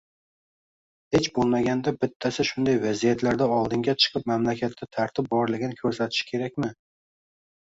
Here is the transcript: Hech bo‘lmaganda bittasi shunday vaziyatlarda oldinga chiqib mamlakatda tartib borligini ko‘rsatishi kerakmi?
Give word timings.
Hech 1.15 1.27
bo‘lmaganda 1.35 1.91
bittasi 2.05 2.45
shunday 2.51 2.79
vaziyatlarda 2.85 3.49
oldinga 3.59 3.95
chiqib 4.05 4.27
mamlakatda 4.33 4.89
tartib 4.99 5.31
borligini 5.37 5.79
ko‘rsatishi 5.85 6.27
kerakmi? 6.33 6.73